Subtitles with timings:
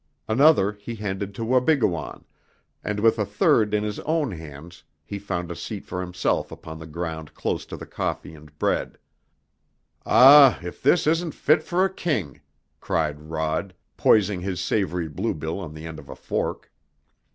[0.27, 2.25] Another he handed to Wabigoon,
[2.83, 6.79] and with a third in his own hands he found a seat for himself upon
[6.79, 8.97] the ground close to the coffee and bread.
[10.03, 12.41] "Ah, if this isn't fit for a king!"
[12.79, 16.71] cried Rod, poising his savory bluebill on the end of a fork.